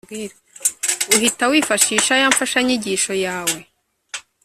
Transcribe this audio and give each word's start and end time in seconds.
uhita 1.15 1.43
wifashisha 1.51 2.13
ya 2.21 2.27
‘mfashanyigisho’ 2.31 3.13
yawe 3.25 3.59